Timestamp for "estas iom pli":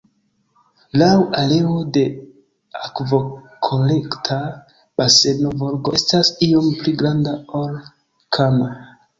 6.01-6.97